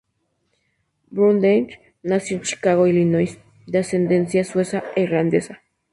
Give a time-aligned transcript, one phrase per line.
[1.11, 5.61] Brundage nació en Chicago, Illinois, de ascendencia sueca e irlandesa.